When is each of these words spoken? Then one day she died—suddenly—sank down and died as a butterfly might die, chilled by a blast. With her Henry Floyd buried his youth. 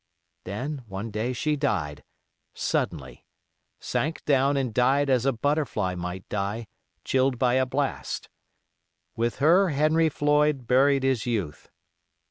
Then 0.45 0.81
one 0.87 1.11
day 1.11 1.31
she 1.31 1.55
died—suddenly—sank 1.55 4.25
down 4.25 4.57
and 4.57 4.73
died 4.73 5.11
as 5.11 5.27
a 5.27 5.31
butterfly 5.31 5.93
might 5.93 6.27
die, 6.27 6.65
chilled 7.03 7.37
by 7.37 7.53
a 7.53 7.67
blast. 7.67 8.27
With 9.15 9.35
her 9.35 9.69
Henry 9.69 10.09
Floyd 10.09 10.65
buried 10.65 11.03
his 11.03 11.27
youth. 11.27 11.69